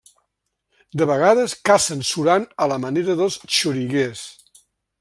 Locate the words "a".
2.67-2.69